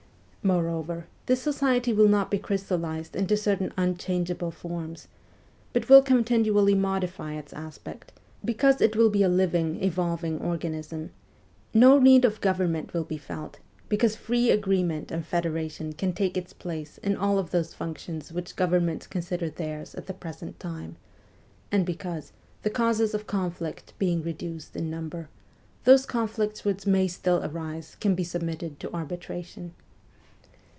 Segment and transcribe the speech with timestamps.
[0.43, 5.07] Moreover, this society will not be crystallized into certain unchangeable forms,
[5.71, 8.11] but will continually modify its aspect,
[8.43, 11.11] because it will be a living, evolving organism;
[11.75, 16.35] no need of government will be felt, because free agree ment and federation can take
[16.35, 20.07] its place in all those WESTERN EUROPE 207 functions which governments consider as theirs at
[20.07, 20.95] the present time,
[21.71, 22.31] and because,
[22.63, 25.29] the causes of conflict being reduced in number,
[25.83, 29.75] those conflicts which may still arise can be submitted to arbitration.